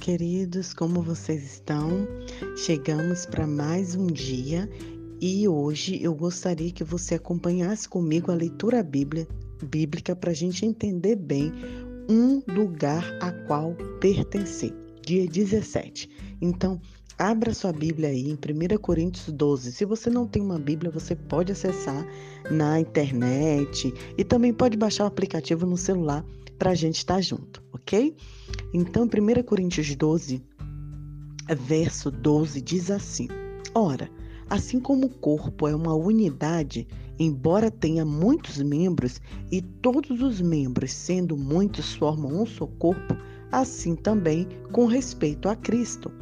queridos, 0.00 0.72
como 0.72 1.02
vocês 1.02 1.44
estão? 1.44 2.08
Chegamos 2.56 3.26
para 3.26 3.46
mais 3.46 3.94
um 3.94 4.06
dia 4.06 4.66
e 5.20 5.46
hoje 5.46 6.02
eu 6.02 6.14
gostaria 6.14 6.72
que 6.72 6.82
você 6.82 7.16
acompanhasse 7.16 7.86
comigo 7.86 8.32
a 8.32 8.34
leitura 8.34 8.82
bíblia, 8.82 9.28
bíblica 9.62 10.16
para 10.16 10.30
a 10.30 10.34
gente 10.34 10.64
entender 10.64 11.16
bem 11.16 11.52
um 12.08 12.42
lugar 12.50 13.04
a 13.20 13.30
qual 13.46 13.74
pertencer. 14.00 14.72
Dia 15.04 15.28
17. 15.28 16.08
Então, 16.40 16.80
abra 17.18 17.52
sua 17.52 17.72
Bíblia 17.72 18.08
aí 18.08 18.30
em 18.30 18.34
1 18.34 18.78
Coríntios 18.78 19.30
12. 19.30 19.70
Se 19.72 19.84
você 19.84 20.08
não 20.08 20.26
tem 20.26 20.40
uma 20.40 20.58
Bíblia, 20.58 20.90
você 20.90 21.14
pode 21.14 21.52
acessar 21.52 22.06
na 22.50 22.80
internet 22.80 23.92
e 24.16 24.24
também 24.24 24.54
pode 24.54 24.78
baixar 24.78 25.04
o 25.04 25.08
aplicativo 25.08 25.66
no 25.66 25.76
celular 25.76 26.24
para 26.60 26.72
a 26.72 26.74
gente 26.74 26.96
estar 26.96 27.22
junto, 27.22 27.62
ok? 27.72 28.14
Então, 28.74 29.04
1 29.04 29.42
Coríntios 29.44 29.96
12, 29.96 30.42
verso 31.58 32.10
12 32.10 32.60
diz 32.60 32.90
assim: 32.90 33.28
Ora, 33.74 34.10
assim 34.50 34.78
como 34.78 35.06
o 35.06 35.08
corpo 35.08 35.66
é 35.66 35.74
uma 35.74 35.94
unidade, 35.94 36.86
embora 37.18 37.70
tenha 37.70 38.04
muitos 38.04 38.58
membros, 38.58 39.22
e 39.50 39.62
todos 39.62 40.20
os 40.20 40.42
membros, 40.42 40.92
sendo 40.92 41.34
muitos, 41.34 41.94
formam 41.94 42.42
um 42.42 42.44
só 42.44 42.66
corpo, 42.66 43.16
assim 43.50 43.96
também 43.96 44.46
com 44.70 44.84
respeito 44.84 45.48
a 45.48 45.56
Cristo. 45.56 46.12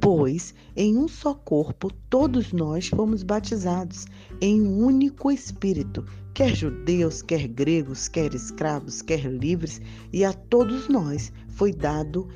Pois 0.00 0.54
em 0.76 0.98
um 0.98 1.08
só 1.08 1.32
corpo 1.32 1.90
todos 2.10 2.52
nós 2.52 2.88
fomos 2.88 3.22
batizados, 3.22 4.04
em 4.38 4.60
um 4.60 4.84
único 4.84 5.30
Espírito, 5.30 6.04
quer 6.38 6.54
judeus, 6.54 7.20
quer 7.20 7.48
gregos, 7.48 8.06
quer 8.06 8.32
escravos, 8.32 9.02
quer 9.02 9.24
livres, 9.24 9.82
e 10.12 10.24
a 10.24 10.32
todos 10.32 10.86
nós 10.88 11.32
foi 11.48 11.72
dado 11.72 12.28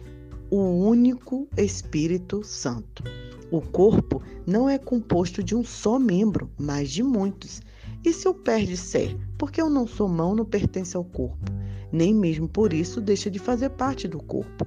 o 0.50 0.58
único 0.58 1.46
Espírito 1.56 2.42
Santo. 2.42 3.04
O 3.48 3.60
corpo 3.60 4.20
não 4.44 4.68
é 4.68 4.76
composto 4.76 5.40
de 5.40 5.54
um 5.54 5.62
só 5.62 6.00
membro, 6.00 6.50
mas 6.58 6.90
de 6.90 7.00
muitos. 7.00 7.62
E 8.04 8.12
se 8.12 8.26
o 8.26 8.34
pé 8.34 8.64
disser, 8.64 9.16
porque 9.38 9.62
eu 9.62 9.70
não 9.70 9.86
sou 9.86 10.08
mão, 10.08 10.34
não 10.34 10.44
pertence 10.44 10.96
ao 10.96 11.04
corpo? 11.04 11.52
Nem 11.92 12.12
mesmo 12.12 12.48
por 12.48 12.72
isso 12.72 13.00
deixa 13.00 13.30
de 13.30 13.38
fazer 13.38 13.70
parte 13.70 14.08
do 14.08 14.20
corpo. 14.20 14.66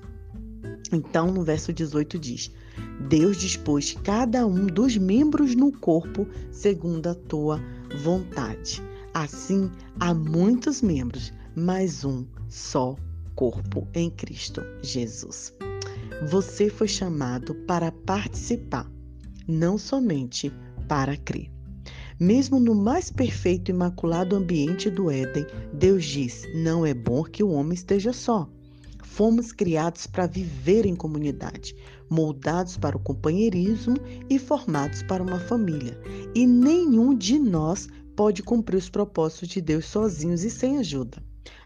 Então, 0.93 1.29
no 1.29 1.43
verso 1.43 1.73
18 1.73 2.17
diz: 2.17 2.53
Deus 3.09 3.35
dispôs 3.35 3.97
cada 4.01 4.47
um 4.47 4.65
dos 4.65 4.95
membros 4.95 5.55
no 5.55 5.73
corpo 5.73 6.25
segundo 6.51 7.07
a 7.07 7.15
tua 7.15 7.59
vontade. 8.01 8.81
Assim, 9.15 9.71
há 9.97 10.13
muitos 10.13 10.81
membros, 10.81 11.31
mas 11.55 12.03
um 12.03 12.25
só 12.49 12.97
corpo 13.33 13.87
em 13.93 14.09
Cristo 14.09 14.61
Jesus. 14.81 15.53
Você 16.29 16.69
foi 16.69 16.89
chamado 16.89 17.55
para 17.65 17.93
participar, 17.93 18.91
não 19.47 19.77
somente 19.77 20.51
para 20.89 21.15
crer. 21.15 21.49
Mesmo 22.19 22.59
no 22.59 22.75
mais 22.75 23.09
perfeito 23.09 23.71
e 23.71 23.73
imaculado 23.73 24.35
ambiente 24.35 24.89
do 24.89 25.09
Éden, 25.09 25.47
Deus 25.73 26.03
diz: 26.03 26.43
não 26.53 26.85
é 26.85 26.93
bom 26.93 27.23
que 27.23 27.41
o 27.41 27.51
homem 27.51 27.73
esteja 27.73 28.11
só. 28.11 28.49
Fomos 29.01 29.53
criados 29.53 30.07
para 30.07 30.27
viver 30.27 30.85
em 30.85 30.93
comunidade, 30.93 31.73
moldados 32.09 32.75
para 32.75 32.97
o 32.97 32.99
companheirismo 33.01 33.95
e 34.29 34.37
formados 34.37 35.03
para 35.03 35.23
uma 35.23 35.39
família. 35.39 35.97
E 36.35 36.45
nenhum 36.45 37.17
de 37.17 37.39
nós 37.39 37.87
pode 38.15 38.41
cumprir 38.41 38.77
os 38.77 38.89
propósitos 38.89 39.49
de 39.49 39.61
Deus 39.61 39.85
sozinhos 39.85 40.43
e 40.43 40.49
sem 40.49 40.77
ajuda. 40.77 41.21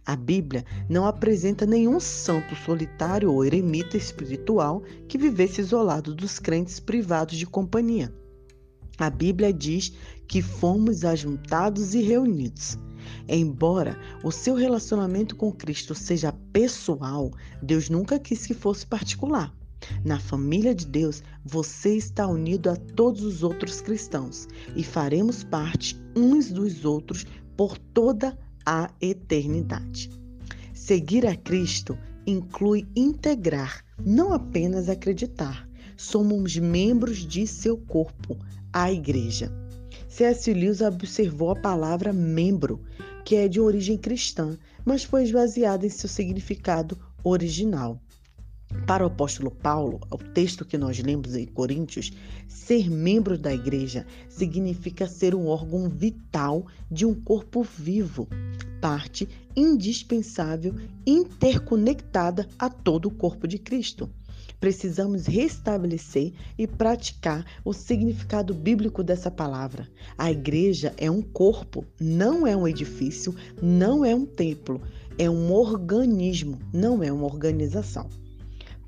A 0.05 0.15
Bíblia 0.15 0.65
não 0.89 1.05
apresenta 1.05 1.65
nenhum 1.65 1.99
santo 1.99 2.55
solitário 2.55 3.31
ou 3.31 3.45
eremita 3.45 3.95
espiritual 3.95 4.81
que 5.07 5.17
vivesse 5.17 5.61
isolado 5.61 6.15
dos 6.15 6.39
crentes 6.39 6.79
privados 6.79 7.37
de 7.37 7.45
companhia. 7.45 8.13
A 8.97 9.09
Bíblia 9.09 9.53
diz 9.53 9.93
que 10.27 10.41
fomos 10.41 11.05
ajuntados 11.05 11.93
e 11.93 12.01
reunidos. 12.01 12.77
Embora 13.27 13.97
o 14.23 14.31
seu 14.31 14.55
relacionamento 14.55 15.35
com 15.35 15.51
Cristo 15.51 15.95
seja 15.95 16.33
pessoal, 16.51 17.31
Deus 17.61 17.89
nunca 17.89 18.19
quis 18.19 18.45
que 18.45 18.53
fosse 18.53 18.85
particular. 18.85 19.55
Na 20.03 20.19
família 20.19 20.73
de 20.73 20.85
Deus, 20.85 21.23
você 21.43 21.95
está 21.95 22.27
unido 22.27 22.69
a 22.69 22.75
todos 22.75 23.23
os 23.23 23.43
outros 23.43 23.81
cristãos 23.81 24.47
e 24.75 24.83
faremos 24.83 25.43
parte 25.43 25.99
uns 26.15 26.51
dos 26.51 26.85
outros 26.85 27.25
por 27.55 27.77
toda 27.77 28.37
a 28.65 28.89
eternidade. 29.01 30.09
Seguir 30.73 31.25
a 31.25 31.35
Cristo 31.35 31.97
inclui 32.25 32.87
integrar, 32.95 33.83
não 34.05 34.33
apenas 34.33 34.89
acreditar. 34.89 35.67
Somos 35.97 36.55
membros 36.57 37.17
de 37.17 37.45
seu 37.45 37.77
corpo, 37.77 38.37
a 38.71 38.91
Igreja. 38.91 39.51
C.S. 40.07 40.53
Lewis 40.53 40.81
observou 40.81 41.51
a 41.51 41.55
palavra 41.55 42.13
membro, 42.13 42.81
que 43.25 43.35
é 43.35 43.47
de 43.47 43.59
origem 43.59 43.97
cristã, 43.97 44.57
mas 44.85 45.03
foi 45.03 45.23
esvaziada 45.23 45.85
em 45.85 45.89
seu 45.89 46.09
significado 46.09 46.97
original. 47.23 48.01
Para 48.89 49.03
o 49.03 49.07
apóstolo 49.07 49.51
Paulo, 49.51 49.99
o 50.09 50.17
texto 50.17 50.65
que 50.65 50.75
nós 50.75 50.97
lemos 50.97 51.35
em 51.35 51.45
Coríntios, 51.45 52.11
ser 52.47 52.89
membro 52.89 53.37
da 53.37 53.53
igreja 53.53 54.03
significa 54.27 55.05
ser 55.05 55.35
um 55.35 55.45
órgão 55.45 55.87
vital 55.87 56.65
de 56.89 57.05
um 57.05 57.13
corpo 57.13 57.61
vivo, 57.61 58.27
parte 58.81 59.29
indispensável, 59.55 60.73
interconectada 61.05 62.49
a 62.57 62.67
todo 62.67 63.09
o 63.09 63.11
corpo 63.11 63.47
de 63.47 63.59
Cristo. 63.59 64.09
Precisamos 64.59 65.27
restabelecer 65.27 66.33
e 66.57 66.65
praticar 66.65 67.45
o 67.63 67.73
significado 67.73 68.55
bíblico 68.55 69.03
dessa 69.03 69.29
palavra. 69.29 69.87
A 70.17 70.31
igreja 70.31 70.95
é 70.97 71.11
um 71.11 71.21
corpo, 71.21 71.85
não 72.01 72.47
é 72.47 72.57
um 72.57 72.67
edifício, 72.67 73.35
não 73.61 74.03
é 74.03 74.15
um 74.15 74.25
templo, 74.25 74.81
é 75.15 75.29
um 75.29 75.53
organismo, 75.53 76.57
não 76.73 77.03
é 77.03 77.11
uma 77.11 77.25
organização. 77.25 78.09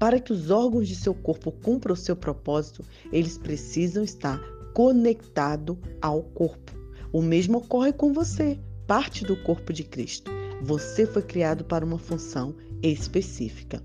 Para 0.02 0.20
que 0.20 0.34
os 0.34 0.50
órgãos 0.50 0.88
de 0.88 0.96
seu 0.96 1.14
corpo 1.14 1.52
cumpram 1.52 1.94
o 1.94 1.96
seu 1.96 2.16
propósito, 2.16 2.84
eles 3.14 3.38
precisam 3.38 4.04
estar 4.04 4.42
conectados 4.74 5.78
ao 6.02 6.24
corpo. 6.24 6.72
O 7.14 7.22
mesmo 7.22 7.60
ocorre 7.60 7.94
com 7.94 8.12
você, 8.12 8.60
parte 8.88 9.24
do 9.24 9.38
corpo 9.44 9.72
de 9.72 9.84
Cristo. 9.84 10.32
Você 10.64 11.06
foi 11.06 11.22
criado 11.22 11.64
para 11.64 11.86
uma 11.86 12.00
função 12.00 12.56
específica. 12.82 13.80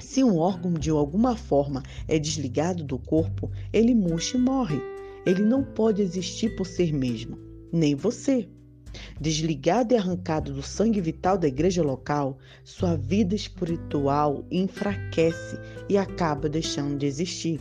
Se 0.00 0.24
um 0.24 0.38
órgão 0.38 0.72
de 0.74 0.90
alguma 0.90 1.36
forma 1.36 1.84
é 2.08 2.18
desligado 2.18 2.82
do 2.82 2.98
corpo, 2.98 3.48
ele 3.72 3.94
murcha 3.94 4.36
e 4.36 4.40
morre. 4.40 4.80
Ele 5.24 5.44
não 5.44 5.62
pode 5.62 6.02
existir 6.02 6.56
por 6.56 6.66
ser 6.66 6.92
mesmo, 6.92 7.38
nem 7.72 7.94
você. 7.94 8.48
Desligado 9.20 9.94
e 9.94 9.96
arrancado 9.96 10.52
do 10.52 10.62
sangue 10.62 11.00
vital 11.00 11.36
da 11.36 11.48
igreja 11.48 11.82
local, 11.82 12.38
sua 12.64 12.96
vida 12.96 13.34
espiritual 13.34 14.44
enfraquece 14.50 15.58
e 15.88 15.96
acaba 15.96 16.48
deixando 16.48 16.96
de 16.96 17.06
existir. 17.06 17.60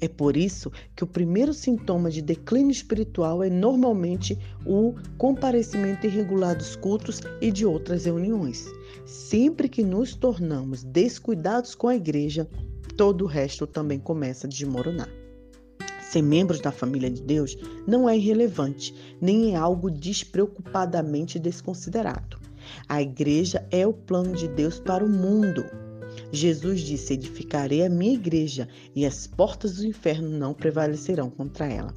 É 0.00 0.08
por 0.08 0.36
isso 0.36 0.70
que 0.94 1.04
o 1.04 1.06
primeiro 1.06 1.54
sintoma 1.54 2.10
de 2.10 2.20
declínio 2.20 2.70
espiritual 2.70 3.42
é 3.42 3.50
normalmente 3.50 4.38
o 4.66 4.94
comparecimento 5.16 6.06
irregular 6.06 6.56
dos 6.56 6.76
cultos 6.76 7.20
e 7.40 7.50
de 7.50 7.64
outras 7.64 8.04
reuniões. 8.04 8.66
Sempre 9.06 9.68
que 9.68 9.82
nos 9.82 10.14
tornamos 10.14 10.82
descuidados 10.82 11.74
com 11.74 11.88
a 11.88 11.96
igreja, 11.96 12.48
todo 12.96 13.22
o 13.22 13.28
resto 13.28 13.66
também 13.66 13.98
começa 13.98 14.46
a 14.46 14.50
desmoronar. 14.50 15.23
Ser 16.14 16.22
membros 16.22 16.60
da 16.60 16.70
família 16.70 17.10
de 17.10 17.20
Deus 17.20 17.58
não 17.88 18.08
é 18.08 18.16
irrelevante, 18.16 18.94
nem 19.20 19.52
é 19.52 19.56
algo 19.56 19.90
despreocupadamente 19.90 21.40
desconsiderado. 21.40 22.38
A 22.88 23.02
igreja 23.02 23.66
é 23.68 23.84
o 23.84 23.92
plano 23.92 24.32
de 24.32 24.46
Deus 24.46 24.78
para 24.78 25.04
o 25.04 25.08
mundo. 25.08 25.64
Jesus 26.30 26.82
disse: 26.82 27.14
Edificarei 27.14 27.84
a 27.84 27.90
minha 27.90 28.14
igreja 28.14 28.68
e 28.94 29.04
as 29.04 29.26
portas 29.26 29.78
do 29.78 29.86
inferno 29.88 30.28
não 30.28 30.54
prevalecerão 30.54 31.28
contra 31.28 31.66
ela. 31.66 31.92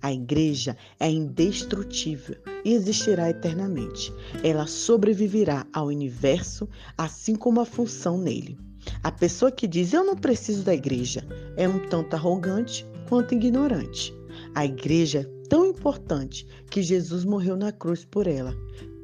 A 0.00 0.10
igreja 0.14 0.74
é 0.98 1.10
indestrutível 1.10 2.36
e 2.64 2.72
existirá 2.72 3.28
eternamente. 3.28 4.10
Ela 4.42 4.66
sobreviverá 4.66 5.66
ao 5.74 5.88
universo, 5.88 6.66
assim 6.96 7.34
como 7.34 7.60
a 7.60 7.66
função 7.66 8.16
nele. 8.16 8.58
A 9.02 9.12
pessoa 9.12 9.52
que 9.52 9.66
diz 9.66 9.92
eu 9.92 10.04
não 10.04 10.16
preciso 10.16 10.62
da 10.62 10.74
igreja 10.74 11.22
é 11.54 11.68
um 11.68 11.78
tanto 11.78 12.14
arrogante 12.16 12.86
quanto 13.08 13.34
ignorante. 13.34 14.14
A 14.54 14.66
igreja 14.66 15.20
é 15.20 15.48
tão 15.48 15.66
importante 15.66 16.46
que 16.70 16.82
Jesus 16.82 17.24
morreu 17.24 17.56
na 17.56 17.72
cruz 17.72 18.04
por 18.04 18.26
ela. 18.26 18.54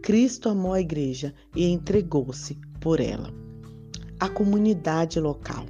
Cristo 0.02 0.50
amou 0.50 0.74
a 0.74 0.80
igreja 0.80 1.34
e 1.56 1.66
entregou-se 1.66 2.58
por 2.80 3.00
ela. 3.00 3.32
A 4.20 4.28
comunidade 4.28 5.18
local. 5.18 5.64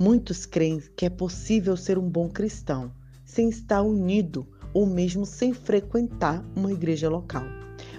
Muitos 0.00 0.46
creem 0.46 0.82
que 0.96 1.04
é 1.04 1.10
possível 1.10 1.76
ser 1.76 1.98
um 1.98 2.08
bom 2.08 2.28
cristão 2.28 2.90
sem 3.24 3.50
estar 3.50 3.82
unido 3.82 4.46
ou 4.72 4.86
mesmo 4.86 5.26
sem 5.26 5.52
frequentar 5.52 6.42
uma 6.56 6.72
igreja 6.72 7.10
local. 7.10 7.44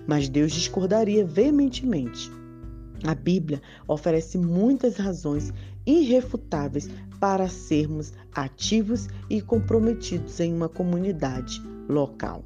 Mas 0.07 0.27
Deus 0.27 0.51
discordaria 0.51 1.23
veementemente. 1.23 2.31
A 3.05 3.13
Bíblia 3.13 3.61
oferece 3.87 4.37
muitas 4.37 4.97
razões 4.97 5.53
irrefutáveis 5.85 6.89
para 7.19 7.47
sermos 7.47 8.11
ativos 8.33 9.07
e 9.29 9.41
comprometidos 9.41 10.39
em 10.39 10.53
uma 10.53 10.69
comunidade 10.69 11.61
local. 11.87 12.43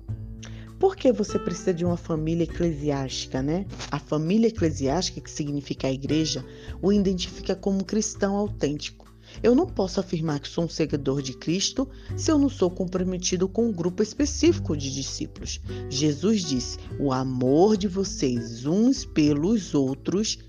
Por 0.79 0.95
que 0.95 1.11
você 1.11 1.39
precisa 1.39 1.73
de 1.73 1.83
uma 1.83 1.97
família 1.97 2.43
eclesiástica, 2.43 3.41
né? 3.41 3.65
A 3.89 3.97
família 3.97 4.47
eclesiástica, 4.47 5.19
que 5.19 5.31
significa 5.31 5.87
a 5.87 5.91
igreja, 5.91 6.45
o 6.81 6.93
identifica 6.93 7.55
como 7.55 7.83
cristão 7.83 8.35
autêntico. 8.35 9.07
Eu 9.41 9.55
não 9.55 9.65
posso 9.65 9.99
afirmar 9.99 10.39
que 10.39 10.47
sou 10.47 10.65
um 10.65 10.69
seguidor 10.69 11.21
de 11.21 11.33
Cristo 11.33 11.89
se 12.15 12.31
eu 12.31 12.37
não 12.37 12.49
sou 12.49 12.69
comprometido 12.69 13.47
com 13.47 13.67
um 13.67 13.73
grupo 13.73 14.03
específico 14.03 14.77
de 14.77 14.93
discípulos. 14.93 15.59
Jesus 15.89 16.43
disse: 16.43 16.77
o 16.99 17.11
amor 17.11 17.75
de 17.75 17.87
vocês 17.87 18.65
uns 18.65 19.03
pelos 19.03 19.73
outros 19.73 20.39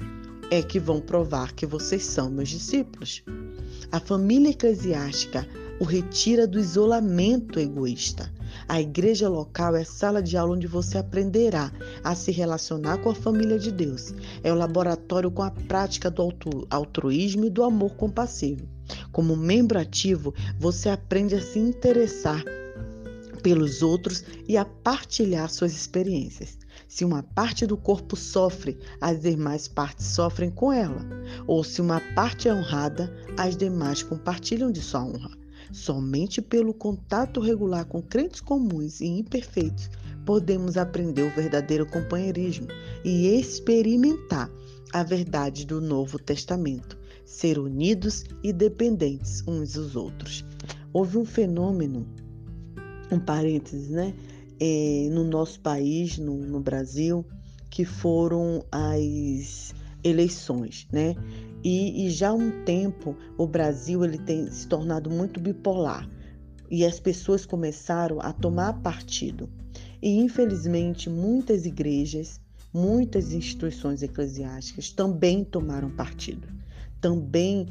é 0.51 0.63
que 0.63 0.81
vão 0.81 1.01
provar 1.01 1.53
que 1.53 1.67
vocês 1.67 2.05
são 2.05 2.31
meus 2.31 2.49
discípulos. 2.49 3.23
A 3.91 4.01
família 4.01 4.51
eclesiástica 4.51 5.47
o 5.81 5.85
retira 5.85 6.47
do 6.47 6.59
isolamento 6.59 7.61
egoísta. 7.61 8.33
A 8.67 8.81
igreja 8.81 9.29
local 9.29 9.77
é 9.77 9.83
a 9.83 9.85
sala 9.85 10.23
de 10.23 10.37
aula 10.37 10.55
onde 10.55 10.67
você 10.67 10.99
aprenderá 10.99 11.71
a 12.03 12.15
se 12.15 12.33
relacionar 12.33 12.99
com 12.99 13.11
a 13.11 13.15
família 13.15 13.59
de 13.59 13.71
Deus. 13.71 14.13
É 14.43 14.53
o 14.53 14.57
laboratório 14.57 15.31
com 15.31 15.43
a 15.43 15.51
prática 15.51 16.11
do 16.11 16.33
altruísmo 16.71 17.45
e 17.45 17.51
do 17.51 17.63
amor 17.63 17.95
compassivo. 17.95 18.67
Como 19.13 19.37
membro 19.37 19.79
ativo, 19.79 20.35
você 20.59 20.89
aprende 20.89 21.35
a 21.35 21.41
se 21.41 21.59
interessar 21.59 22.43
pelos 23.43 23.83
outros 23.83 24.25
e 24.49 24.57
a 24.57 24.65
partilhar 24.65 25.49
suas 25.49 25.73
experiências. 25.73 26.59
Se 26.87 27.05
uma 27.05 27.23
parte 27.23 27.67
do 27.67 27.77
corpo 27.77 28.15
sofre, 28.17 28.79
as 29.01 29.21
demais 29.21 29.67
partes 29.67 30.07
sofrem 30.07 30.51
com 30.51 30.73
ela. 30.73 31.05
Ou 31.47 31.65
se 31.65 31.81
uma 31.81 32.01
parte 32.15 32.49
é 32.49 32.55
honrada, 32.55 33.13
as 33.37 33.57
demais 33.57 34.03
compartilham 34.03 34.71
de 34.71 34.81
sua 34.81 35.05
honra. 35.05 35.31
Somente 35.73 36.41
pelo 36.41 36.73
contato 36.73 37.41
regular 37.41 37.85
com 37.85 38.01
crentes 38.01 38.41
comuns 38.41 39.01
e 39.01 39.07
imperfeitos 39.07 39.91
podemos 40.29 40.77
aprender 40.77 41.23
o 41.23 41.35
verdadeiro 41.35 41.87
companheirismo 41.87 42.67
e 43.03 43.29
experimentar 43.41 44.51
a 44.93 45.03
verdade 45.03 45.65
do 45.65 45.81
Novo 45.81 46.19
Testamento, 46.19 46.99
ser 47.25 47.59
unidos 47.59 48.25
e 48.43 48.53
dependentes 48.53 49.43
uns 49.49 49.73
dos 49.73 49.97
outros. 49.97 50.45
Houve 50.93 51.17
um 51.17 51.25
fenômeno, 51.25 52.07
um 53.11 53.19
parênteses, 53.19 53.89
né, 53.89 54.13
é, 54.61 55.09
no 55.11 55.25
nosso 55.25 55.61
país, 55.61 56.19
no, 56.19 56.37
no 56.37 56.61
Brasil, 56.61 57.25
que 57.71 57.85
foram 57.85 58.65
as 58.73 59.75
eleições, 60.03 60.87
né? 60.93 61.15
E, 61.63 62.07
e, 62.07 62.11
já 62.11 62.29
há 62.29 62.35
um 62.35 62.65
tempo 62.65 63.17
o 63.37 63.47
Brasil 63.47 64.05
ele 64.05 64.19
tem 64.19 64.51
se 64.51 64.67
tornado 64.69 65.11
muito 65.11 65.41
bipolar 65.41 66.09
e 66.71 66.85
as 66.85 67.01
pessoas 67.01 67.45
começaram 67.45 68.21
a 68.21 68.33
tomar 68.33 68.81
partido. 68.81 69.49
E 70.01 70.19
infelizmente 70.19 71.11
muitas 71.11 71.67
igrejas, 71.67 72.41
muitas 72.73 73.33
instituições 73.33 74.03
eclesiásticas 74.03 74.91
também 74.91 75.43
tomaram 75.43 75.91
partido, 75.91 76.47
também 77.01 77.67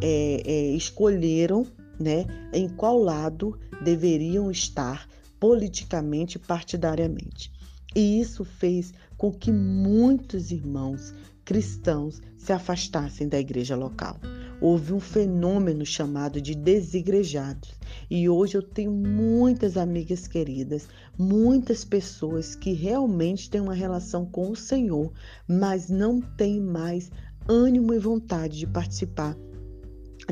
é, 0.00 0.42
é, 0.44 0.70
escolheram, 0.76 1.66
né, 1.98 2.26
em 2.52 2.68
qual 2.68 2.98
lado 2.98 3.58
deveriam 3.82 4.50
estar 4.50 5.08
politicamente 5.42 6.38
partidariamente. 6.38 7.50
E 7.96 8.20
isso 8.20 8.44
fez 8.44 8.94
com 9.16 9.32
que 9.32 9.50
muitos 9.50 10.52
irmãos 10.52 11.12
cristãos 11.44 12.22
se 12.38 12.52
afastassem 12.52 13.26
da 13.26 13.40
igreja 13.40 13.74
local. 13.74 14.20
Houve 14.60 14.92
um 14.92 15.00
fenômeno 15.00 15.84
chamado 15.84 16.40
de 16.40 16.54
desigrejados. 16.54 17.74
E 18.08 18.28
hoje 18.28 18.56
eu 18.56 18.62
tenho 18.62 18.92
muitas 18.92 19.76
amigas 19.76 20.28
queridas, 20.28 20.86
muitas 21.18 21.84
pessoas 21.84 22.54
que 22.54 22.72
realmente 22.72 23.50
têm 23.50 23.60
uma 23.60 23.74
relação 23.74 24.24
com 24.24 24.48
o 24.48 24.54
Senhor, 24.54 25.12
mas 25.48 25.88
não 25.88 26.20
têm 26.20 26.60
mais 26.60 27.10
ânimo 27.48 27.92
e 27.92 27.98
vontade 27.98 28.60
de 28.60 28.66
participar 28.68 29.36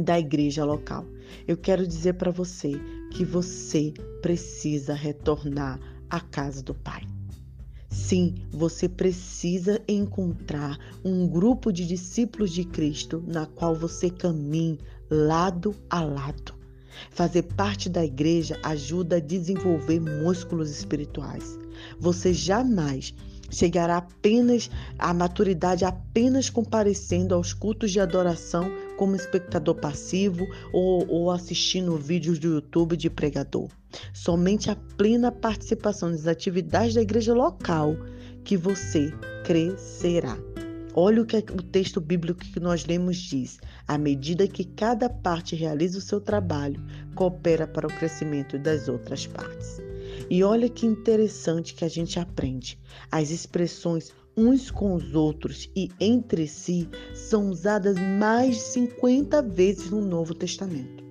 da 0.00 0.20
igreja 0.20 0.64
local. 0.64 1.04
Eu 1.48 1.56
quero 1.56 1.84
dizer 1.84 2.14
para 2.14 2.30
você 2.30 2.80
que 3.10 3.24
você 3.24 3.92
precisa 4.22 4.94
retornar 4.94 5.78
à 6.08 6.20
casa 6.20 6.62
do 6.62 6.74
Pai. 6.74 7.02
Sim, 7.90 8.36
você 8.50 8.88
precisa 8.88 9.82
encontrar 9.88 10.78
um 11.04 11.26
grupo 11.26 11.72
de 11.72 11.86
discípulos 11.86 12.52
de 12.52 12.64
Cristo 12.64 13.22
na 13.26 13.46
qual 13.46 13.74
você 13.74 14.08
caminhe 14.08 14.78
lado 15.10 15.74
a 15.90 16.00
lado. 16.00 16.54
Fazer 17.10 17.42
parte 17.42 17.88
da 17.88 18.04
igreja 18.04 18.58
ajuda 18.62 19.16
a 19.16 19.20
desenvolver 19.20 20.00
músculos 20.00 20.70
espirituais. 20.70 21.58
Você 21.98 22.32
jamais 22.32 23.14
chegará 23.50 23.96
apenas 23.96 24.70
à 24.98 25.12
maturidade 25.12 25.84
apenas 25.84 26.48
comparecendo 26.48 27.34
aos 27.34 27.52
cultos 27.52 27.90
de 27.90 27.98
adoração 27.98 28.70
como 29.00 29.16
espectador 29.16 29.76
passivo 29.76 30.46
ou, 30.74 31.08
ou 31.08 31.30
assistindo 31.30 31.96
vídeos 31.96 32.38
do 32.38 32.48
YouTube 32.48 32.98
de 32.98 33.08
pregador. 33.08 33.70
Somente 34.12 34.70
a 34.70 34.76
plena 34.76 35.32
participação 35.32 36.10
nas 36.10 36.26
atividades 36.26 36.96
da 36.96 37.00
igreja 37.00 37.32
local 37.32 37.96
que 38.44 38.58
você 38.58 39.10
crescerá. 39.42 40.36
Olha 40.92 41.22
o 41.22 41.24
que 41.24 41.38
o 41.38 41.62
texto 41.62 41.98
bíblico 41.98 42.40
que 42.40 42.60
nós 42.60 42.84
lemos 42.84 43.16
diz. 43.16 43.58
À 43.88 43.96
medida 43.96 44.46
que 44.46 44.64
cada 44.64 45.08
parte 45.08 45.56
realiza 45.56 45.96
o 45.96 46.02
seu 46.02 46.20
trabalho, 46.20 46.78
coopera 47.14 47.66
para 47.66 47.86
o 47.86 47.96
crescimento 47.96 48.58
das 48.58 48.86
outras 48.86 49.26
partes. 49.26 49.80
E 50.28 50.44
olha 50.44 50.68
que 50.68 50.84
interessante 50.84 51.72
que 51.72 51.86
a 51.86 51.88
gente 51.88 52.20
aprende. 52.20 52.78
As 53.10 53.30
expressões 53.30 54.12
uns 54.40 54.70
com 54.70 54.94
os 54.94 55.14
outros 55.14 55.68
e 55.76 55.90
entre 56.00 56.48
si 56.48 56.88
são 57.12 57.50
usadas 57.50 57.96
mais 58.18 58.56
de 58.56 58.62
50 58.62 59.42
vezes 59.42 59.90
no 59.90 60.00
Novo 60.00 60.32
Testamento. 60.32 61.04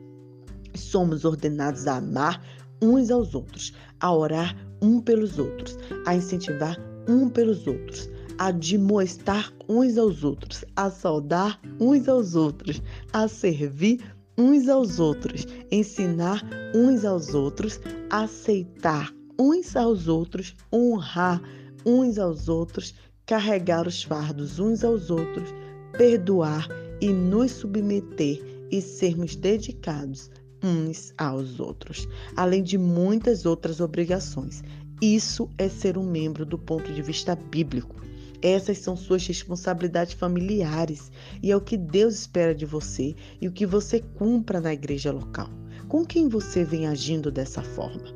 Somos 0.75 1.23
ordenados 1.25 1.85
a 1.85 1.97
amar 1.97 2.43
uns 2.81 3.11
aos 3.11 3.35
outros, 3.35 3.71
a 3.99 4.11
orar 4.11 4.55
um 4.81 4.99
pelos 4.99 5.37
outros, 5.37 5.77
a 6.07 6.15
incentivar 6.15 6.75
um 7.07 7.29
pelos 7.29 7.67
outros, 7.67 8.09
a 8.39 8.47
admoestar 8.47 9.53
uns 9.67 9.95
aos 9.95 10.23
outros, 10.23 10.65
a 10.75 10.89
saudar 10.89 11.61
uns 11.79 12.09
aos 12.09 12.33
outros, 12.33 12.81
a 13.13 13.27
servir 13.27 14.03
uns 14.35 14.67
aos 14.67 14.99
outros, 14.99 15.45
ensinar 15.69 16.41
uns 16.73 17.05
aos 17.05 17.35
outros, 17.35 17.79
aceitar 18.09 19.13
uns 19.37 19.75
aos 19.75 20.07
outros, 20.07 20.55
honrar 20.73 21.39
uns 21.85 22.17
aos 22.17 22.49
outros, 22.49 22.93
carregar 23.29 23.87
os 23.87 24.01
fardos 24.01 24.57
uns 24.57 24.83
aos 24.83 25.11
outros, 25.11 25.53
perdoar 25.95 26.67
e 26.99 27.13
nos 27.13 27.51
submeter 27.51 28.43
e 28.71 28.81
sermos 28.81 29.35
dedicados 29.35 30.31
uns 30.63 31.13
aos 31.15 31.59
outros, 31.59 32.07
além 32.35 32.63
de 32.63 32.75
muitas 32.75 33.45
outras 33.45 33.79
obrigações. 33.79 34.63
Isso 34.99 35.47
é 35.59 35.69
ser 35.69 35.95
um 35.95 36.09
membro 36.09 36.43
do 36.43 36.57
ponto 36.57 36.91
de 36.91 37.03
vista 37.03 37.35
bíblico. 37.35 37.95
Essas 38.41 38.79
são 38.79 38.97
suas 38.97 39.27
responsabilidades 39.27 40.13
familiares 40.13 41.11
e 41.43 41.51
é 41.51 41.55
o 41.55 41.61
que 41.61 41.77
Deus 41.77 42.15
espera 42.15 42.55
de 42.55 42.65
você 42.65 43.15
e 43.39 43.47
o 43.47 43.51
que 43.51 43.67
você 43.67 43.99
cumpra 43.99 44.59
na 44.59 44.73
igreja 44.73 45.11
local. 45.11 45.51
Com 45.87 46.03
quem 46.03 46.27
você 46.27 46.63
vem 46.63 46.87
agindo 46.87 47.29
dessa 47.29 47.61
forma? 47.61 48.11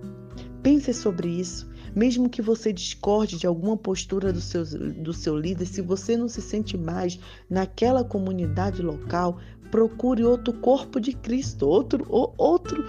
Pense 0.64 0.92
sobre 0.92 1.28
isso 1.28 1.72
mesmo 1.96 2.30
que 2.30 2.42
você 2.42 2.74
discorde 2.74 3.38
de 3.38 3.48
alguma 3.48 3.78
postura 3.78 4.34
do 4.34 4.42
seu, 4.42 4.64
do 4.66 5.14
seu 5.14 5.38
líder, 5.38 5.66
se 5.66 5.82
você 5.82 6.18
não 6.18 6.28
se 6.28 6.42
sente 6.42 6.78
mais 6.78 7.20
naquela 7.50 8.04
comunidade 8.04 8.82
local, 8.82 9.40
procure 9.70 10.24
outro 10.24 10.54
corpo 10.54 11.00
de 11.00 11.14
Cristo, 11.14 11.68
outro, 11.68 12.06
outro 12.10 12.86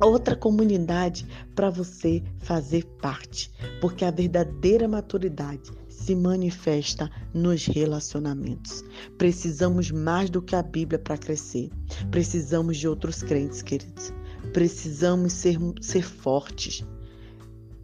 outra 0.00 0.34
comunidade 0.34 1.26
para 1.54 1.68
você 1.68 2.22
fazer 2.38 2.84
parte, 3.02 3.52
porque 3.80 4.04
a 4.04 4.10
verdadeira 4.10 4.88
maturidade 4.88 5.70
se 5.88 6.14
manifesta 6.14 7.10
nos 7.34 7.66
relacionamentos. 7.66 8.82
Precisamos 9.18 9.90
mais 9.90 10.30
do 10.30 10.40
que 10.40 10.56
a 10.56 10.62
Bíblia 10.62 10.98
para 10.98 11.18
crescer. 11.18 11.68
Precisamos 12.10 12.78
de 12.78 12.88
outros 12.88 13.22
crentes, 13.22 13.60
queridos. 13.60 14.12
Precisamos 14.54 15.34
ser, 15.34 15.58
ser 15.82 16.02
fortes 16.02 16.82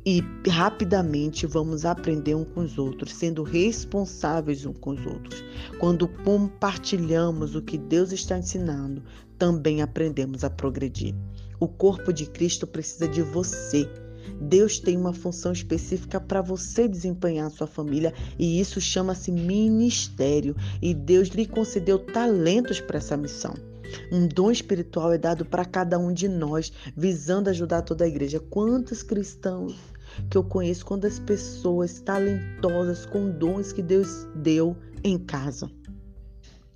e 0.06 0.22
rapidamente 0.48 1.48
vamos 1.48 1.84
aprender 1.84 2.36
um 2.36 2.44
com 2.44 2.60
os 2.60 2.78
outros, 2.78 3.12
sendo 3.12 3.42
responsáveis 3.42 4.64
um 4.64 4.72
com 4.72 4.90
os 4.90 5.04
outros. 5.04 5.42
Quando 5.80 6.06
compartilhamos 6.06 7.56
o 7.56 7.62
que 7.62 7.76
Deus 7.76 8.12
está 8.12 8.38
ensinando, 8.38 9.02
também 9.36 9.82
aprendemos 9.82 10.44
a 10.44 10.50
progredir. 10.50 11.12
O 11.58 11.66
corpo 11.66 12.12
de 12.12 12.24
Cristo 12.26 12.68
precisa 12.68 13.08
de 13.08 13.20
você. 13.20 13.90
Deus 14.40 14.78
tem 14.78 14.96
uma 14.96 15.12
função 15.12 15.50
específica 15.50 16.20
para 16.20 16.40
você 16.40 16.86
desempenhar 16.86 17.50
sua 17.50 17.66
família 17.66 18.14
e 18.38 18.60
isso 18.60 18.80
chama-se 18.80 19.32
ministério. 19.32 20.54
E 20.80 20.94
Deus 20.94 21.28
lhe 21.28 21.46
concedeu 21.46 21.98
talentos 21.98 22.80
para 22.80 22.98
essa 22.98 23.16
missão. 23.16 23.54
Um 24.12 24.28
dom 24.28 24.52
espiritual 24.52 25.12
é 25.12 25.18
dado 25.18 25.44
para 25.44 25.64
cada 25.64 25.98
um 25.98 26.12
de 26.12 26.28
nós, 26.28 26.72
visando 26.96 27.50
ajudar 27.50 27.82
toda 27.82 28.04
a 28.04 28.08
igreja. 28.08 28.38
Quantos 28.38 29.02
cristãos 29.02 29.95
que 30.30 30.36
eu 30.36 30.44
conheço, 30.44 30.84
quantas 30.84 31.18
pessoas 31.18 32.00
talentosas 32.00 33.06
com 33.06 33.30
dons 33.30 33.72
que 33.72 33.82
Deus 33.82 34.26
deu 34.34 34.76
em 35.02 35.18
casa. 35.18 35.70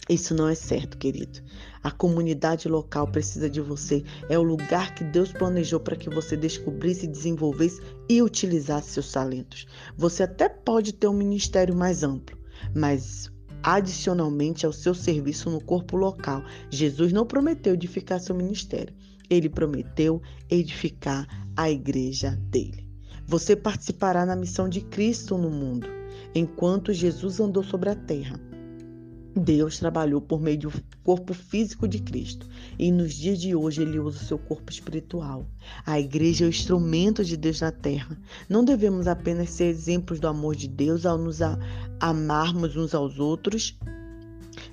Isso 0.08 0.34
não 0.34 0.48
é 0.48 0.56
certo, 0.56 0.98
querido. 0.98 1.40
A 1.84 1.90
comunidade 1.92 2.68
local 2.68 3.06
precisa 3.06 3.48
de 3.48 3.60
você. 3.60 4.02
É 4.28 4.36
o 4.36 4.42
lugar 4.42 4.92
que 4.94 5.04
Deus 5.04 5.32
planejou 5.32 5.78
para 5.78 5.94
que 5.94 6.10
você 6.10 6.36
descobrisse, 6.36 7.06
desenvolvesse 7.06 7.80
e 8.08 8.20
utilizasse 8.20 8.90
seus 8.90 9.12
talentos. 9.12 9.68
Você 9.96 10.24
até 10.24 10.48
pode 10.48 10.94
ter 10.94 11.06
um 11.06 11.12
ministério 11.12 11.76
mais 11.76 12.02
amplo, 12.02 12.36
mas 12.74 13.30
adicionalmente 13.62 14.66
ao 14.66 14.72
seu 14.72 14.94
serviço 14.94 15.48
no 15.48 15.60
corpo 15.60 15.96
local, 15.96 16.42
Jesus 16.70 17.12
não 17.12 17.24
prometeu 17.24 17.74
edificar 17.74 18.18
seu 18.18 18.34
ministério. 18.34 18.92
Ele 19.28 19.48
prometeu 19.48 20.20
edificar 20.50 21.24
a 21.56 21.70
igreja 21.70 22.36
dele. 22.50 22.79
Você 23.30 23.54
participará 23.54 24.26
na 24.26 24.34
missão 24.34 24.68
de 24.68 24.80
Cristo 24.80 25.38
no 25.38 25.50
mundo, 25.50 25.86
enquanto 26.34 26.92
Jesus 26.92 27.38
andou 27.38 27.62
sobre 27.62 27.88
a 27.88 27.94
terra. 27.94 28.40
Deus 29.36 29.78
trabalhou 29.78 30.20
por 30.20 30.40
meio 30.40 30.58
do 30.58 30.72
corpo 31.04 31.32
físico 31.32 31.86
de 31.86 32.00
Cristo 32.00 32.48
e 32.76 32.90
nos 32.90 33.14
dias 33.14 33.40
de 33.40 33.54
hoje 33.54 33.82
ele 33.82 34.00
usa 34.00 34.18
o 34.18 34.24
seu 34.24 34.36
corpo 34.36 34.72
espiritual. 34.72 35.46
A 35.86 36.00
igreja 36.00 36.44
é 36.44 36.48
o 36.48 36.50
instrumento 36.50 37.24
de 37.24 37.36
Deus 37.36 37.60
na 37.60 37.70
terra. 37.70 38.18
Não 38.48 38.64
devemos 38.64 39.06
apenas 39.06 39.50
ser 39.50 39.66
exemplos 39.66 40.18
do 40.18 40.26
amor 40.26 40.56
de 40.56 40.66
Deus 40.66 41.06
ao 41.06 41.16
nos 41.16 41.38
amarmos 42.00 42.76
uns 42.76 42.96
aos 42.96 43.20
outros. 43.20 43.78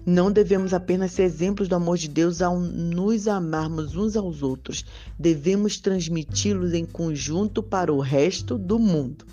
Não 0.10 0.32
devemos 0.32 0.74
apenas 0.74 1.12
ser 1.12 1.24
exemplos 1.24 1.68
do 1.68 1.76
amor 1.76 1.98
de 1.98 2.08
Deus 2.08 2.42
ao 2.42 2.58
nos 2.58 3.28
amarmos 3.28 3.94
uns 3.94 4.16
aos 4.16 4.42
outros. 4.42 4.86
Devemos 5.20 5.82
transmiti-los 5.82 6.74
em 6.74 6.86
conjunto 6.86 7.62
para 7.62 7.92
o 7.92 8.00
resto 8.00 8.58
do 8.58 8.80
mundo. 8.80 9.26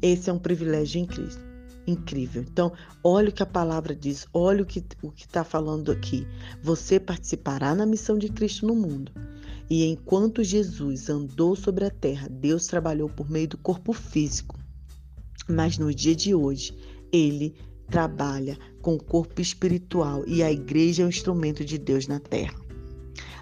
Esse 0.00 0.30
é 0.30 0.32
um 0.32 0.38
privilégio 0.38 0.98
em 0.98 1.04
Cristo 1.04 1.46
incrível. 1.86 2.42
Então, 2.42 2.72
olha 3.04 3.28
o 3.28 3.32
que 3.32 3.42
a 3.42 3.46
palavra 3.46 3.94
diz, 3.94 4.26
olha 4.32 4.62
o 4.62 4.66
que 4.66 4.82
o 5.02 5.12
está 5.14 5.44
falando 5.44 5.92
aqui. 5.92 6.26
Você 6.62 6.98
participará 6.98 7.74
na 7.74 7.84
missão 7.84 8.16
de 8.16 8.30
Cristo 8.30 8.66
no 8.66 8.74
mundo. 8.74 9.12
E 9.68 9.84
enquanto 9.84 10.42
Jesus 10.42 11.10
andou 11.10 11.54
sobre 11.54 11.84
a 11.84 11.90
terra, 11.90 12.28
Deus 12.30 12.66
trabalhou 12.66 13.10
por 13.10 13.30
meio 13.30 13.48
do 13.48 13.58
corpo 13.58 13.92
físico. 13.92 14.58
Mas 15.46 15.76
no 15.76 15.92
dia 15.94 16.16
de 16.16 16.34
hoje, 16.34 16.74
ele 17.12 17.54
trabalha 17.90 18.58
com 18.80 18.94
o 18.94 19.02
corpo 19.02 19.40
espiritual 19.40 20.24
e 20.26 20.42
a 20.42 20.52
igreja 20.52 21.02
é 21.02 21.06
um 21.06 21.10
instrumento 21.10 21.64
de 21.64 21.78
Deus 21.78 22.06
na 22.06 22.20
terra. 22.20 22.54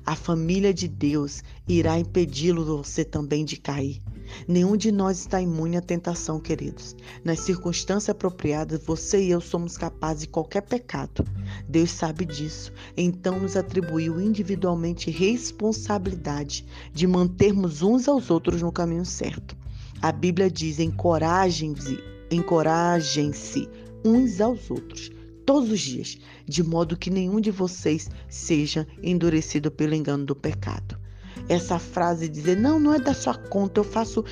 A 0.06 0.14
família 0.14 0.72
de 0.72 0.86
Deus 0.86 1.42
irá 1.68 1.98
impedi-lo 1.98 2.64
você 2.64 3.04
também 3.04 3.44
de 3.44 3.56
cair. 3.56 4.00
Nenhum 4.46 4.76
de 4.76 4.92
nós 4.92 5.18
está 5.18 5.40
imune 5.40 5.76
à 5.76 5.80
tentação, 5.80 6.38
queridos. 6.38 6.94
Nas 7.24 7.40
circunstâncias 7.40 8.10
apropriadas, 8.10 8.84
você 8.84 9.20
e 9.22 9.30
eu 9.30 9.40
somos 9.40 9.76
capazes 9.76 10.22
de 10.22 10.28
qualquer 10.28 10.62
pecado. 10.62 11.24
Deus 11.68 11.90
sabe 11.90 12.24
disso, 12.24 12.72
então 12.96 13.40
nos 13.40 13.56
atribuiu 13.56 14.20
individualmente 14.20 15.10
responsabilidade 15.10 16.64
de 16.92 17.06
mantermos 17.06 17.82
uns 17.82 18.06
aos 18.06 18.30
outros 18.30 18.62
no 18.62 18.70
caminho 18.70 19.04
certo. 19.04 19.56
A 20.00 20.12
Bíblia 20.12 20.48
diz: 20.48 20.78
encorajem-se, 20.78 21.98
encorajem-se 22.30 23.68
uns 24.06 24.40
aos 24.40 24.70
outros 24.70 25.10
todos 25.46 25.70
os 25.70 25.80
dias, 25.80 26.18
de 26.44 26.62
modo 26.62 26.96
que 26.96 27.08
nenhum 27.08 27.40
de 27.40 27.52
vocês 27.52 28.10
seja 28.28 28.86
endurecido 29.02 29.70
pelo 29.70 29.94
engano 29.94 30.26
do 30.26 30.34
pecado. 30.34 30.98
Essa 31.48 31.78
frase 31.78 32.28
dizer: 32.28 32.56
não, 32.56 32.80
não 32.80 32.92
é 32.92 32.98
da 32.98 33.14
sua 33.14 33.34
conta, 33.34 33.80
eu 33.80 33.84
faço 33.84 34.24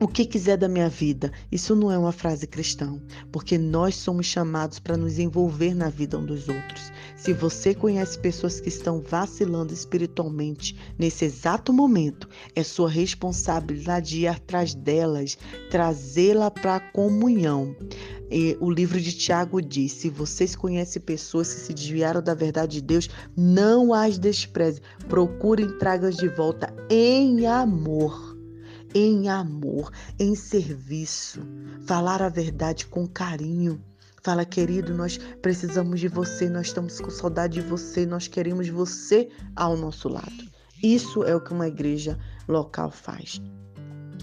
o 0.00 0.08
que 0.08 0.24
quiser 0.24 0.56
da 0.56 0.66
minha 0.66 0.88
vida. 0.88 1.30
Isso 1.52 1.76
não 1.76 1.92
é 1.92 1.98
uma 1.98 2.10
frase 2.10 2.46
cristã, 2.46 2.98
porque 3.30 3.58
nós 3.58 3.94
somos 3.96 4.24
chamados 4.24 4.78
para 4.78 4.96
nos 4.96 5.18
envolver 5.18 5.74
na 5.74 5.90
vida 5.90 6.18
um 6.18 6.24
dos 6.24 6.48
outros. 6.48 6.90
Se 7.16 7.34
você 7.34 7.74
conhece 7.74 8.18
pessoas 8.18 8.60
que 8.60 8.70
estão 8.70 9.02
vacilando 9.02 9.74
espiritualmente 9.74 10.74
nesse 10.98 11.26
exato 11.26 11.70
momento, 11.70 12.26
é 12.56 12.64
sua 12.64 12.88
responsabilidade 12.88 14.20
ir 14.20 14.26
atrás 14.26 14.74
delas, 14.74 15.36
trazê-la 15.70 16.50
para 16.50 16.76
a 16.76 16.80
comunhão. 16.80 17.76
E 18.30 18.56
o 18.58 18.70
livro 18.70 18.98
de 18.98 19.12
Tiago 19.12 19.60
diz: 19.60 19.92
se 19.92 20.08
vocês 20.08 20.56
conhecem 20.56 21.02
pessoas 21.02 21.52
que 21.52 21.60
se 21.60 21.74
desviaram 21.74 22.22
da 22.22 22.32
verdade 22.32 22.80
de 22.80 22.82
Deus, 22.82 23.10
não 23.36 23.92
as 23.92 24.18
despreze. 24.18 24.80
Procurem 25.08 25.76
tragas 25.78 26.16
de 26.16 26.28
volta 26.28 26.72
em 26.88 27.44
amor 27.44 28.29
em 28.94 29.28
amor, 29.28 29.92
em 30.18 30.34
serviço, 30.34 31.40
falar 31.86 32.22
a 32.22 32.28
verdade 32.28 32.86
com 32.86 33.06
carinho. 33.06 33.82
Fala, 34.22 34.44
querido, 34.44 34.92
nós 34.94 35.18
precisamos 35.40 36.00
de 36.00 36.08
você, 36.08 36.48
nós 36.48 36.66
estamos 36.66 37.00
com 37.00 37.10
saudade 37.10 37.54
de 37.54 37.66
você, 37.66 38.04
nós 38.04 38.28
queremos 38.28 38.68
você 38.68 39.30
ao 39.56 39.76
nosso 39.76 40.08
lado. 40.08 40.50
Isso 40.82 41.24
é 41.24 41.34
o 41.34 41.40
que 41.40 41.52
uma 41.52 41.68
igreja 41.68 42.18
local 42.46 42.90
faz. 42.90 43.40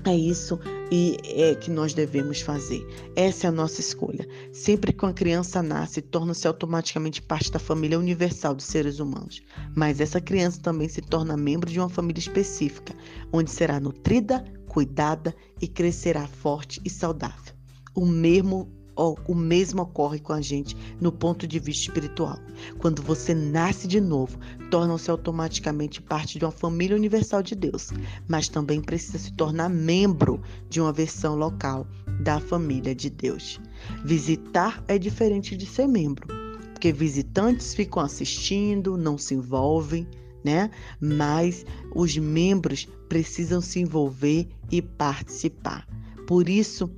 É 0.07 0.15
isso 0.15 0.57
e 0.89 1.17
é 1.25 1.53
que 1.53 1.69
nós 1.69 1.93
devemos 1.93 2.39
fazer. 2.39 2.81
Essa 3.13 3.47
é 3.47 3.49
a 3.49 3.51
nossa 3.51 3.81
escolha. 3.81 4.25
Sempre 4.53 4.93
que 4.93 5.03
uma 5.03 5.11
criança 5.11 5.61
nasce, 5.61 6.01
torna-se 6.01 6.47
automaticamente 6.47 7.21
parte 7.21 7.51
da 7.51 7.59
família 7.59 7.99
universal 7.99 8.55
dos 8.55 8.63
seres 8.63 8.99
humanos. 8.99 9.43
Mas 9.75 9.99
essa 9.99 10.21
criança 10.21 10.61
também 10.61 10.87
se 10.87 11.01
torna 11.01 11.35
membro 11.35 11.69
de 11.69 11.77
uma 11.77 11.89
família 11.89 12.21
específica, 12.21 12.95
onde 13.33 13.51
será 13.51 13.81
nutrida, 13.81 14.45
cuidada 14.69 15.35
e 15.61 15.67
crescerá 15.67 16.25
forte 16.25 16.79
e 16.85 16.89
saudável. 16.89 17.53
O 17.93 18.05
mesmo 18.05 18.76
o 18.97 19.35
mesmo 19.35 19.83
ocorre 19.83 20.19
com 20.19 20.33
a 20.33 20.41
gente 20.41 20.75
no 20.99 21.11
ponto 21.11 21.47
de 21.47 21.59
vista 21.59 21.87
espiritual. 21.87 22.39
Quando 22.79 23.01
você 23.01 23.33
nasce 23.33 23.87
de 23.87 24.01
novo, 24.01 24.39
torna-se 24.71 25.11
automaticamente 25.11 26.01
parte 26.01 26.39
de 26.39 26.45
uma 26.45 26.51
família 26.51 26.95
universal 26.95 27.43
de 27.43 27.55
Deus, 27.55 27.91
mas 28.27 28.49
também 28.49 28.81
precisa 28.81 29.19
se 29.19 29.31
tornar 29.33 29.69
membro 29.69 30.41
de 30.69 30.81
uma 30.81 30.91
versão 30.91 31.35
local 31.35 31.85
da 32.21 32.39
família 32.39 32.95
de 32.95 33.09
Deus. 33.09 33.59
Visitar 34.03 34.83
é 34.87 34.97
diferente 34.97 35.55
de 35.55 35.65
ser 35.65 35.87
membro, 35.87 36.27
porque 36.73 36.91
visitantes 36.91 37.73
ficam 37.75 38.01
assistindo, 38.01 38.97
não 38.97 39.17
se 39.17 39.35
envolvem 39.35 40.07
né? 40.47 40.71
Mas 40.99 41.65
os 41.93 42.17
membros 42.17 42.87
precisam 43.09 43.59
se 43.59 43.81
envolver 43.81 44.47
e 44.71 44.81
participar. 44.81 45.85
Por 46.25 46.47
isso 46.47 46.89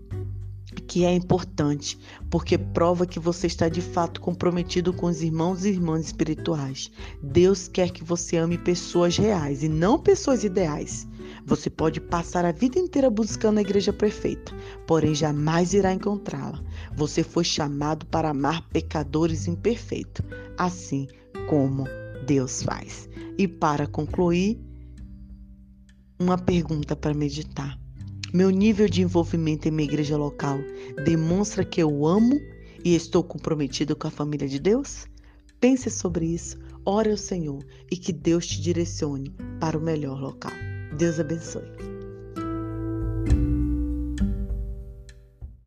que 0.90 1.06
é 1.06 1.14
importante, 1.14 2.00
porque 2.32 2.58
prova 2.58 3.06
que 3.06 3.20
você 3.20 3.46
está 3.46 3.70
de 3.70 3.80
fato 3.80 4.20
comprometido 4.20 4.92
com 4.92 5.06
os 5.06 5.22
irmãos 5.22 5.64
e 5.64 5.70
irmãs 5.70 6.08
espirituais. 6.08 6.92
Deus 7.22 7.68
quer 7.68 7.92
que 7.92 8.04
você 8.04 8.38
ame 8.38 8.58
pessoas 8.58 9.16
reais 9.16 9.62
e 9.62 9.70
não 9.70 10.00
pessoas 10.00 10.44
ideais. 10.44 11.08
Você 11.46 11.70
pode 11.70 12.02
passar 12.02 12.44
a 12.44 12.52
vida 12.52 12.80
inteira 12.80 13.08
buscando 13.08 13.60
a 13.60 13.62
igreja 13.62 13.94
perfeita, 13.94 14.52
porém 14.88 15.14
jamais 15.14 15.76
irá 15.76 15.94
encontrá-la. 15.94 16.60
Você 16.96 17.22
foi 17.22 17.44
chamado 17.44 18.08
para 18.08 18.32
amar 18.32 18.68
pecadores 18.70 19.48
imperfeitos, 19.48 20.26
assim 20.58 21.08
como 21.48 21.86
Deus 22.26 22.64
faz. 22.64 23.08
E 23.38 23.48
para 23.48 23.86
concluir, 23.86 24.60
uma 26.20 26.38
pergunta 26.38 26.96
para 26.96 27.14
meditar. 27.14 27.80
Meu 28.32 28.52
nível 28.52 28.88
de 28.88 29.02
envolvimento 29.02 29.68
em 29.68 29.72
minha 29.72 29.88
igreja 29.88 30.16
local 30.16 30.60
demonstra 31.04 31.66
que 31.66 31.82
eu 31.82 32.06
amo 32.06 32.40
e 32.86 32.94
estou 32.94 33.24
comprometido 33.24 33.96
com 33.96 34.08
a 34.08 34.12
família 34.12 34.48
de 34.48 34.60
Deus? 34.60 35.08
Pense 35.60 35.90
sobre 35.90 36.28
isso, 36.28 36.60
ore 36.86 37.10
ao 37.10 37.18
Senhor 37.18 37.66
e 37.92 37.98
que 37.98 38.14
Deus 38.14 38.46
te 38.46 38.62
direcione 38.62 39.34
para 39.60 39.76
o 39.76 39.82
melhor 39.82 40.22
local. 40.22 40.54
Deus 40.96 41.20
abençoe. 41.20 41.99